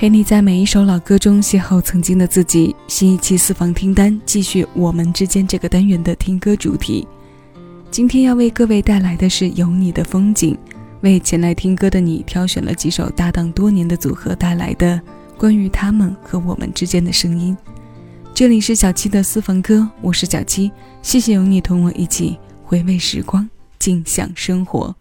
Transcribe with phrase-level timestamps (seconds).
[0.00, 2.74] 陪你在每一首老歌中邂逅曾经的自己。
[2.88, 7.06] 新一期私房听单继续我们之间这个单元的听歌主题。
[7.90, 10.56] 今天要为各位带来的是有你的风景，
[11.02, 14.98] 为前来听歌的你挑选了几首搭档多年的组合带来的
[15.36, 17.54] 关于他们和我们之间的声音。
[18.32, 20.72] 这里是小七的私房歌，我是小七，
[21.02, 23.46] 谢谢有你同我一起回味时光，
[23.78, 24.96] 静享生活。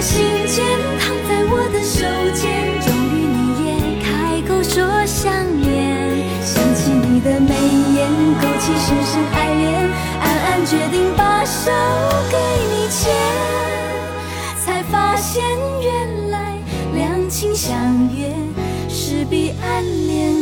[0.00, 0.64] 的信件
[0.98, 2.00] 躺在我的手
[2.32, 2.40] 间，
[2.80, 6.08] 终于你也开口说想念。
[6.42, 8.08] 想起你的眉眼，
[8.40, 9.90] 勾起深深爱恋，
[10.22, 11.70] 暗暗决定把手
[12.30, 12.38] 给
[12.72, 13.12] 你牵，
[14.64, 15.44] 才发现
[15.82, 16.56] 原来
[16.94, 17.76] 两情相
[18.16, 18.32] 悦
[18.88, 20.34] 是比暗恋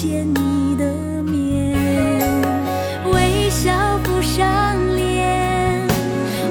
[0.00, 0.84] 见你的
[1.24, 1.76] 面，
[3.12, 4.46] 微笑不上
[4.94, 5.84] 脸。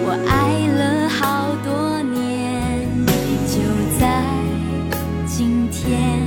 [0.04, 2.92] 我爱了好多年，
[3.48, 3.56] 就
[3.98, 4.22] 在
[5.26, 6.20] 今天，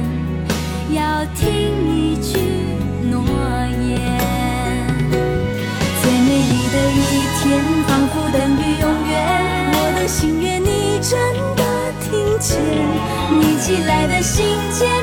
[0.94, 1.44] 要听
[1.94, 2.38] 一句
[3.10, 3.20] 诺
[3.84, 4.00] 言。
[6.00, 6.98] 最美丽的一
[7.36, 9.12] 天，仿佛等于永远。
[9.74, 11.12] 我的心愿，你真
[11.54, 11.62] 的
[12.00, 12.56] 听见，
[13.38, 14.99] 你寄来的信件。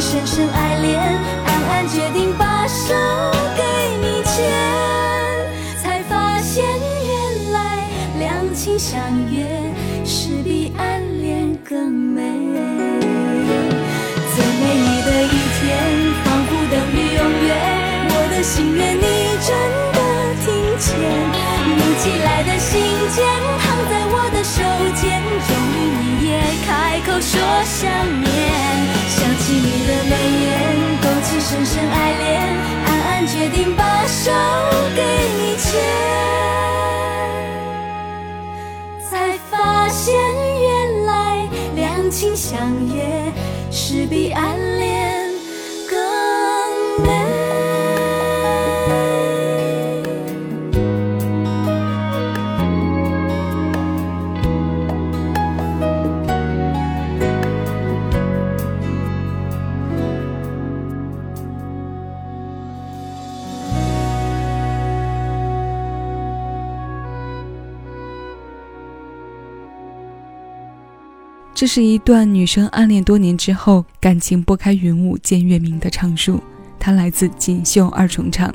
[0.00, 2.94] 深深爱恋，暗暗决定把手
[3.56, 3.62] 给
[4.00, 4.48] 你牵，
[5.82, 7.84] 才发现原来
[8.18, 8.98] 两情相
[9.30, 9.44] 悦
[10.06, 12.22] 是比暗恋更美。
[14.34, 15.66] 最美丽的一天，
[16.24, 17.50] 仿佛等于永远。
[18.10, 19.02] 我的心愿你
[19.44, 19.50] 真
[19.92, 19.98] 的
[20.44, 20.46] 听
[20.78, 20.86] 见。
[21.76, 23.18] 你寄来的信件
[23.58, 24.56] 躺在我的手
[24.94, 26.32] 间，终于你也
[26.64, 26.68] 开
[27.04, 27.90] 口说想
[28.22, 28.97] 念。
[30.08, 30.50] 泪眼，
[31.02, 32.26] 勾起深深爱恋，
[32.86, 34.32] 暗暗决定把手
[34.96, 35.02] 给
[35.36, 35.80] 你牵，
[39.08, 42.58] 才发现原来两情相
[42.94, 43.32] 悦
[43.70, 44.97] 是彼岸恋。
[71.58, 76.40] 这是一段女生暗恋多年之后，感情拨开云雾见月明的唱述。
[76.78, 78.54] 它来自锦绣二重唱，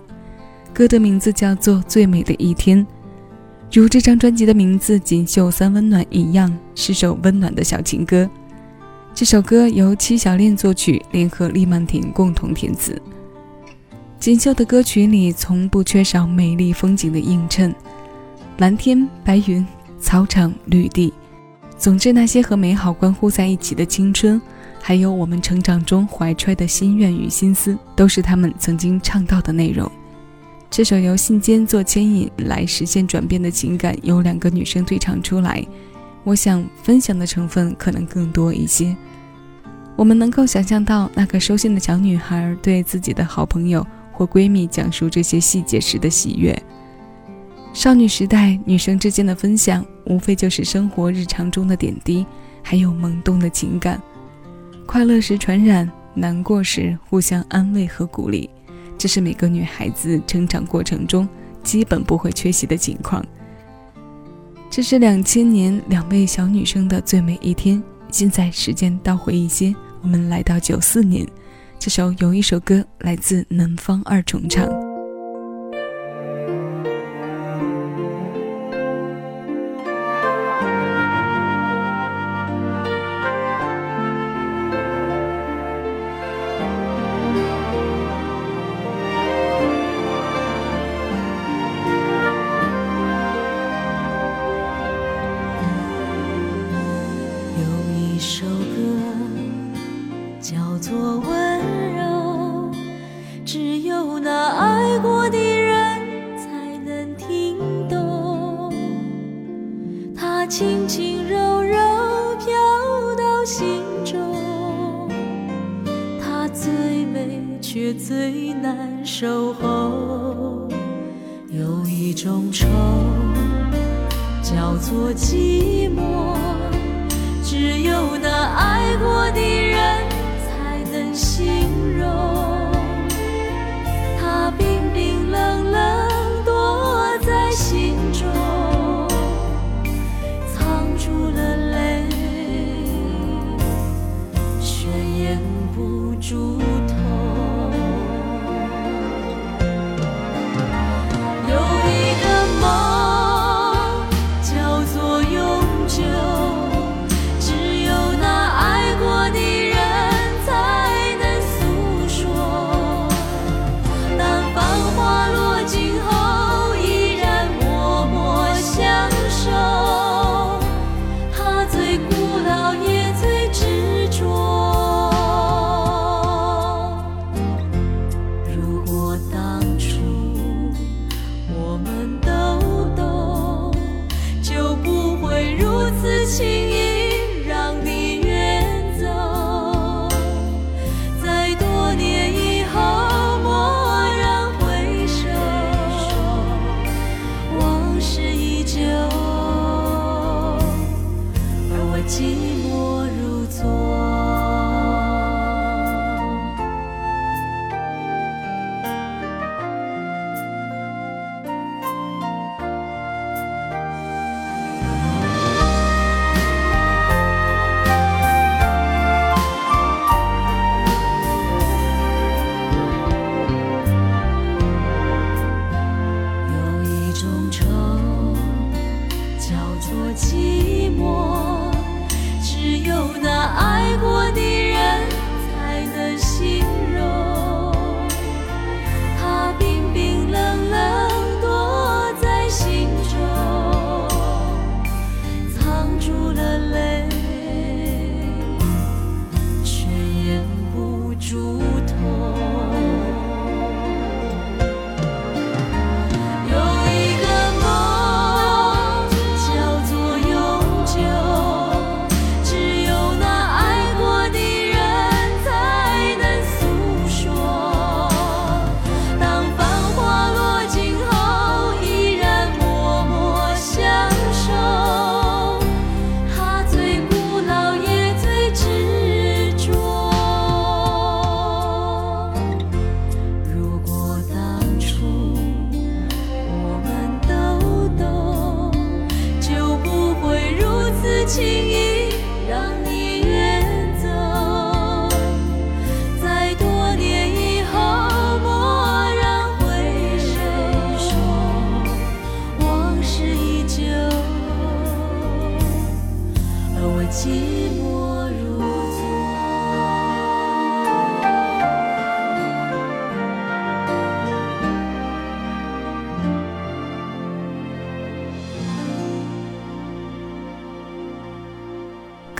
[0.74, 2.80] 歌的名字叫做《最美的一天》，
[3.74, 8.30] 如这张专辑的名字《锦绣三温暖》一样，是首温暖的小情歌。
[9.14, 12.98] 这首歌由戚小恋作曲，联合厉曼婷共同填词。
[14.18, 17.76] 锦绣的歌曲里从不缺少美丽风景的映衬，
[18.60, 19.68] 蓝天白云，
[20.00, 21.14] 草场绿地。
[21.84, 24.42] 总之，那些和美好关乎在一起的青春，
[24.82, 29.92] 还有我们成长中怀揣的心愿与心思，都是他们曾经唱到的内容。
[30.70, 35.62] 这首由信笺做牵引来实现转变的情感，由两个女生对唱出来，
[36.24, 38.96] 我想分享的成分可能更多一些。
[39.98, 46.58] 我们能够想象到那个收信的小女孩对自己的好朋友或闺蜜讲述这些细节时的喜悦。
[47.74, 52.26] 少女时代，女生之间的分享，无非就是生活日常中的点滴，
[52.62, 54.02] 还有萌动的情感。
[54.86, 58.50] 快乐时传染，难过时互相安慰和鼓励，
[58.98, 61.28] 这是每个女孩子成长过程中
[61.64, 63.26] 基本不会缺席的情况。
[64.70, 67.82] 这是两千年两位小女生的最美一天。
[68.12, 71.26] 现在时间倒回一些，我们来到九四年，
[71.80, 74.93] 这首有一首歌来自南方二重唱。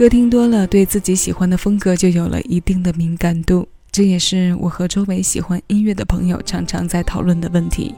[0.04, 7.96] 歌听多了，对自己喜欢的风格就有了一定的敏感度，这也是我和周围喜欢音乐的朋友常常在讨论的问题。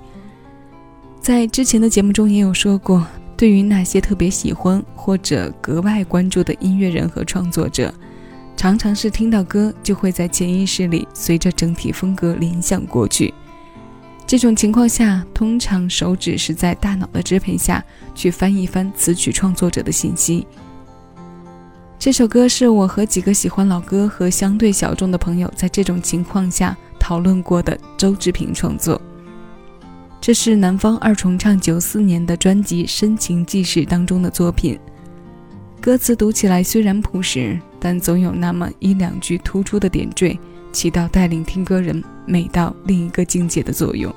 [1.19, 7.91] 在之前的节目中也有说过，对于那些特别喜欢或者格外关注的音乐人和创作者，
[8.55, 13.33] 常常是听到歌就会在潜意识里随着整体风格联想过去。
[14.27, 17.83] 这种情况下，通常手指是在大脑的支配下
[18.13, 20.45] 去翻一翻词曲创作者的信息。
[21.97, 27.77] 这首歌是我和几个喜欢老歌和相对小众的朋友在这种情况下讨论过的。
[27.97, 29.01] 周志平创作，
[30.21, 34.77] 这是南方二重唱九四年的专辑《深情记事》当中的作品。
[35.81, 40.37] 歌词读起来虽然朴实，但总有那么一两句突出的点缀，
[40.71, 44.13] 起到带领听歌人美到另一个境界的作用。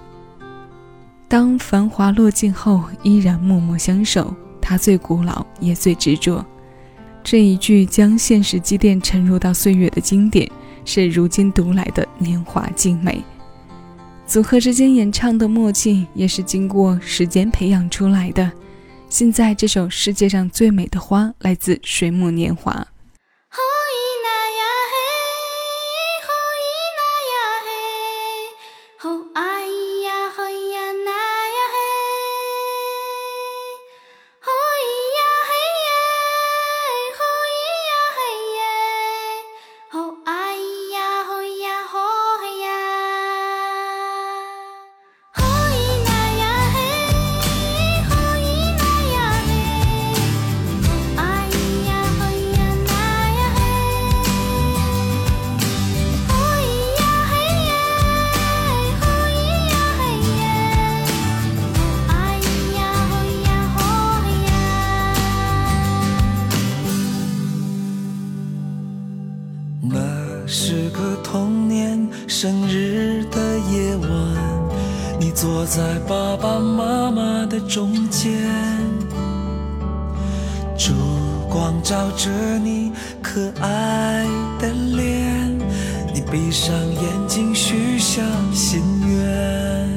[1.28, 6.44] 当繁华落尽后，依然默默相守，他最古老也最执着。
[7.22, 10.50] 这一句将现实积淀沉入到岁月的经典，
[10.84, 13.22] 是如今读来的年华静美。
[14.26, 18.50] 组合之间演唱的默契，也是经过时间培养出来的。
[19.08, 22.86] 现在这首世界上最美的花，来自水木年华。
[82.68, 84.26] 你可爱
[84.58, 85.58] 的脸，
[86.12, 88.20] 你闭上眼睛许下
[88.52, 89.88] 心愿。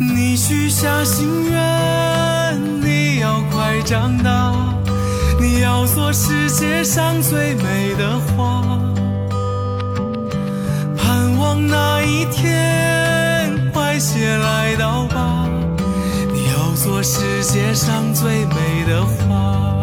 [0.00, 1.60] 你许下心愿，
[2.80, 4.54] 你要快长大，
[5.38, 8.62] 你要做世界上最美的花，
[10.96, 13.70] 盼望那一天。
[13.74, 15.46] 快些来到吧，
[16.32, 19.73] 你要做世界上最美的花。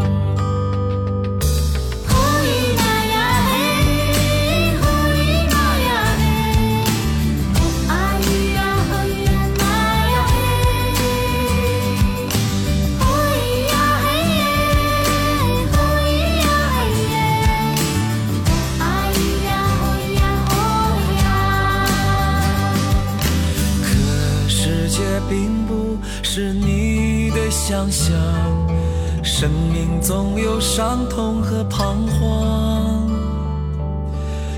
[28.12, 33.10] 想，生命总有伤痛和彷徨，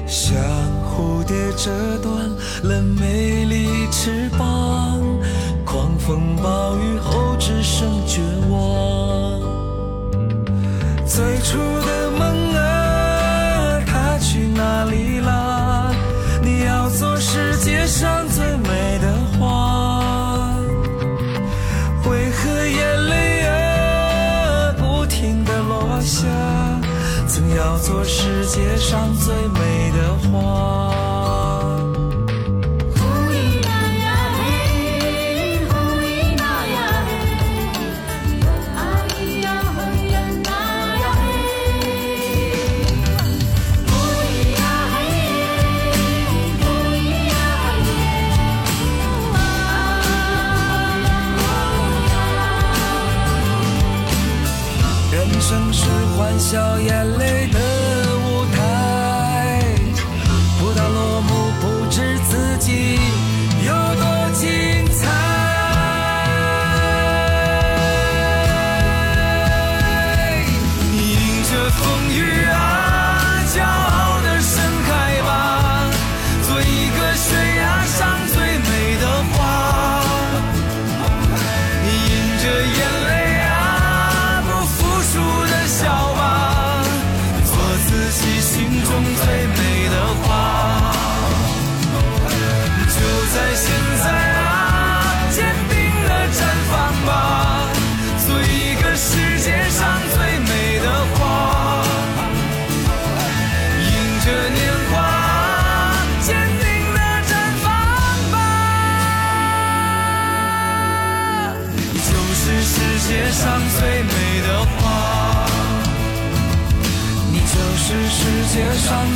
[0.08, 0.36] 像
[0.90, 1.70] 蝴蝶折
[2.02, 2.30] 断
[2.64, 5.00] 了美丽翅膀，
[5.64, 9.40] 狂风暴雨后只剩绝望。
[11.06, 11.60] 最初
[27.84, 31.03] 做世界上最美的花。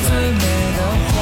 [0.03, 0.43] 最美
[0.77, 0.79] 的
[1.09, 1.15] 花，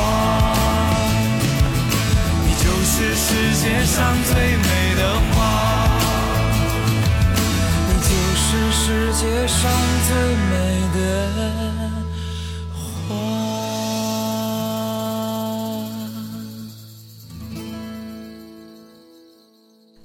[2.45, 3.27] 你就是世
[3.61, 5.37] 界上最美的花，
[7.87, 8.45] 你就是。
[8.87, 9.71] 世界上
[10.07, 10.53] 最美
[10.93, 10.99] 的
[13.09, 13.15] 花。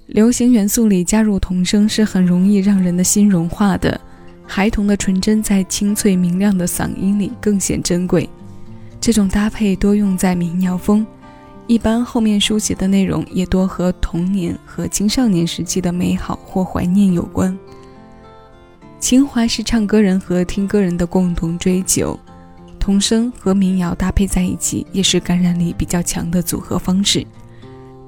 [0.07, 4.01] 流行元素里加入童声是很容易让人的心融化的，
[4.47, 8.27] 孩童的纯真在清脆明亮的嗓音里更显珍贵。
[9.01, 11.07] 这种搭配多用在民谣风。
[11.67, 17.57] 一般后面书写的内容也多和童年和青少年时期的美好或怀念有关。
[18.99, 22.19] 情怀是唱歌人和听歌人的共同追求，
[22.79, 27.27] 童声和民谣搭配在一起也是感染力比较强的组合方式。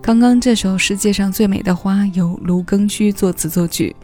[0.02, 3.94] 刚刚这首《世界上最美的花》由卢庚戌作词作曲，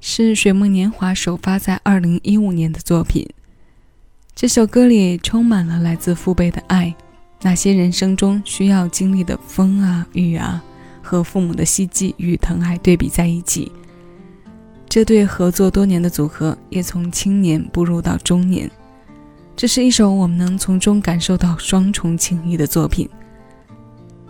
[0.00, 3.28] 是水木年华首发在二零一五年的作品。
[4.36, 6.94] 这首歌里充满了来自父辈的爱。
[7.40, 10.62] 那些人生中需要经历的风啊雨啊，
[11.02, 13.72] 和父母的希冀与疼爱对比在一起，
[14.90, 18.70] 这对合作多年的组合也从青年步入到中年。
[19.56, 23.08] 这是一首我们能从中感受到双重情谊的作品。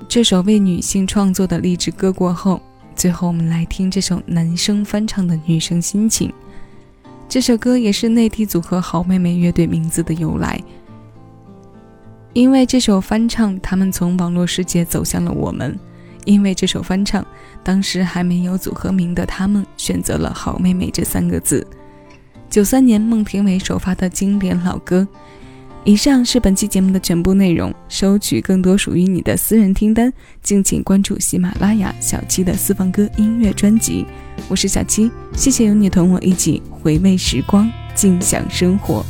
[0.06, 2.62] 这首为女性创作的励志歌过后，
[2.94, 6.32] 最后我们来听这首男生翻唱的女生心情。
[7.28, 10.60] 这首歌也是内地组合好妹妹乐队名字的由来。
[12.32, 15.78] 因为这首翻唱，他们从网络世界走向了我们。
[16.24, 17.24] 因为这首翻唱，
[17.62, 21.66] 当时还没有组合名的他们选择了“好妹妹”这三个字。
[22.50, 25.06] 九三年孟庭苇首发的经典老歌。
[25.86, 27.72] 以上是本期节目的全部内容。
[27.88, 30.12] 收取更多属于你的私人听单，
[30.42, 34.04] 敬请关注喜马拉雅小七的私房歌音乐专辑。
[34.48, 39.06] 我是小七，谢谢有你同我一起回味时光，尽享生活。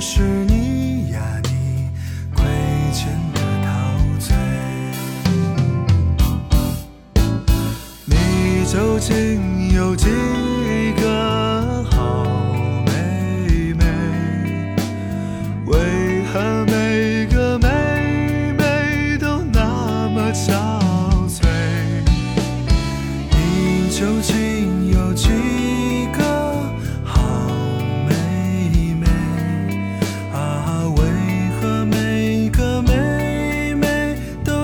[0.00, 0.39] 是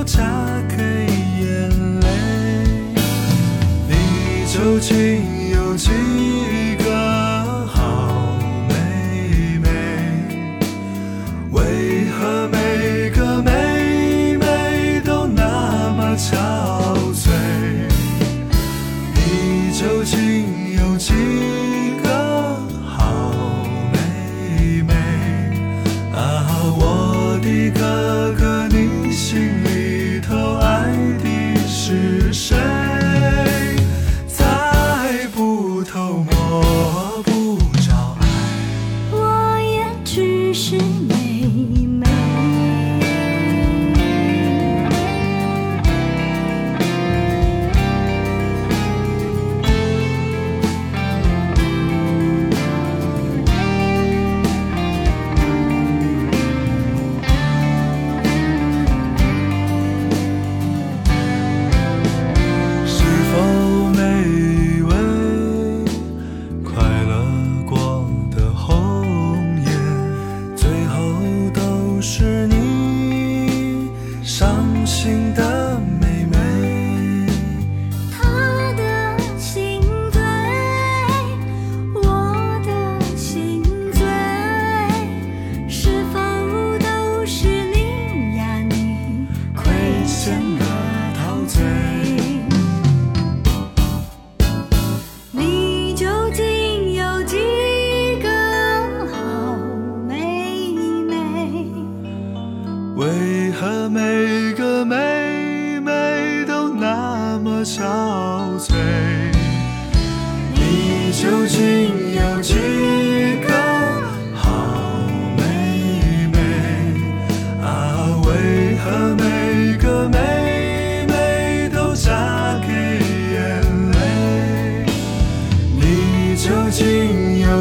[0.06, 0.22] 擦
[0.68, 2.06] 干眼泪
[3.88, 5.90] 你究竟有几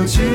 [0.06, 0.35] 竟